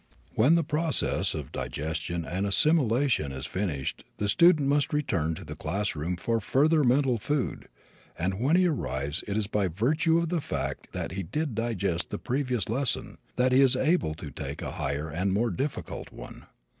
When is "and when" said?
8.17-8.55